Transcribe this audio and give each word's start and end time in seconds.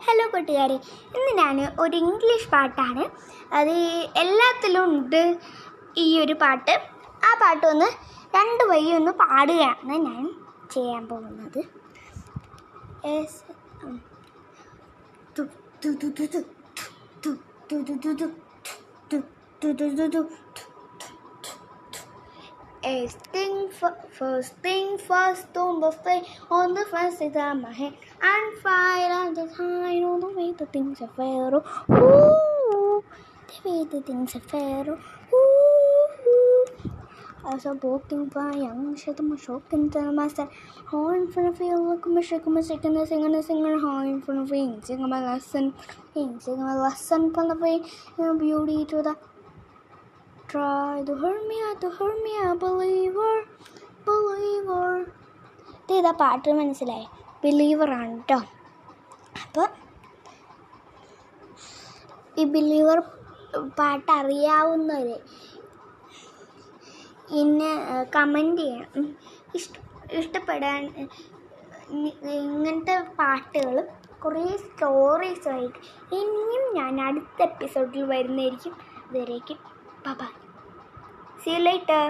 Hello 0.00 0.24
കൂട്ടുകാരെ 0.26 0.76
ഇന്ന് 1.16 1.32
ഞാൻ 1.38 1.56
ഒരു 1.80 1.96
ഇംഗ്ലീഷ് 1.96 2.48
പാട്ടാണ് 2.48 3.04
അത് 3.52 3.72
എല്ലാത്തിലും 4.16 4.84
ഉണ്ട് 4.86 5.22
ഈ 5.96 6.06
ഒരു 6.20 6.34
പാട്ട് 6.34 6.74
ആ 7.22 7.30
പാട്ടൊന്ന് 7.40 7.88
രണ്ട് 8.34 8.62
വഴി 8.64 8.90
ഒന്ന് 8.92 9.12
പാടുകയാണ് 9.22 9.96
ഞാൻ 10.06 10.22
ചെയ്യാൻ 10.70 11.02
പോകുന്നത് 11.08 11.60
തു, 15.36 15.42
തു, 15.82 15.90
തു, 15.92 16.08
തു, 16.10 16.26
തു, 16.26 16.40
തു, 17.22 17.32
തു, 17.70 17.80
തു, 17.88 18.04
തു, 18.04 18.28
തു, 19.10 19.18
തു, 19.62 19.72
തു, 19.72 20.08
തു, 20.08 20.08
തു. 20.08 20.22
First 22.82 23.18
thing, 23.26 23.68
first 24.10 24.54
thing 24.62 24.96
first, 24.96 25.54
on 25.54 25.80
the 25.80 25.90
face, 25.92 26.24
on 26.50 26.72
the 26.72 26.84
first 26.90 27.20
is 27.20 27.36
on 27.36 27.60
my 27.60 27.72
head, 27.72 27.92
and 28.22 28.58
fire 28.62 29.12
on 29.12 29.34
the 29.34 29.46
high, 29.48 30.02
on 30.02 30.20
the 30.20 30.28
way 30.28 30.52
the 30.56 30.64
things 30.64 31.02
are 31.02 31.08
fair. 31.08 31.54
Ooh, 31.56 33.04
the 33.48 33.68
way 33.68 33.84
the 33.84 34.00
things 34.00 34.34
are 34.34 34.40
fair. 34.40 34.96
Ooh, 35.34 36.06
as 37.52 37.66
a 37.66 37.74
walking 37.74 38.26
by 38.26 38.52
young, 38.52 38.96
shock 38.96 39.72
and 39.72 39.92
tell 39.92 40.12
myself, 40.12 40.48
how 40.90 41.10
in 41.10 41.30
front 41.30 41.48
of 41.50 41.60
you, 41.60 41.76
look, 41.76 42.06
my 42.06 42.22
shake, 42.22 42.46
my 42.46 42.62
shake, 42.62 42.84
and 42.84 42.96
the 42.96 43.06
singer, 43.06 43.30
the 43.30 43.42
singer, 43.42 43.78
how 43.78 44.00
in 44.04 44.22
front 44.22 44.40
of 44.40 44.56
you, 44.56 44.80
sing 44.82 45.06
my 45.06 45.20
lesson, 45.20 45.74
sing 46.14 46.40
my 46.46 46.74
lesson, 46.76 47.30
from 47.34 47.48
the 47.48 47.56
way, 47.56 47.82
beauty 48.38 48.86
to 48.86 49.02
the 49.02 49.16
Try 50.50 51.04
to 51.06 51.14
hurt 51.14 51.46
me, 51.46 51.58
to 51.80 51.88
hurt 51.88 52.16
me, 52.18 52.32
a 52.42 52.54
believer, 52.56 53.34
believer. 54.06 54.86
ഇത് 55.82 55.92
ഇതാ 55.98 56.12
പാട്ട് 56.22 56.54
മനസ്സിലായി 56.60 57.06
ആണ് 57.98 58.16
കേട്ടോ 58.16 58.38
അപ്പോൾ 59.42 59.68
ഈ 62.36 62.44
believer 62.54 62.98
പാട്ട് 63.78 64.10
അറിയാവുന്നവർ 64.18 65.20
എന്നെ 67.42 67.72
കമന്റ് 68.16 68.62
ചെയ്യണം. 68.64 69.08
ഇഷ്ട 69.54 69.76
ഇഷ്ടപ്പെടാൻ 70.20 70.84
ഇങ്ങനത്തെ 72.36 72.96
പാട്ടുകളും 73.20 73.88
കുറേ 74.24 74.46
സ്റ്റോറീസുമായിട്ട് 74.64 75.80
ഇനിയും 76.20 76.64
ഞാൻ 76.78 76.96
അടുത്ത 77.08 77.40
എപ്പിസോഡിൽ 77.50 78.04
വരുന്നതായിരിക്കും 78.14 78.74
ഇതുവരേക്കും 79.08 79.60
Bye 80.04 80.14
bye. 80.14 80.34
See 81.42 81.56
you 81.56 81.62
later. 81.64 82.02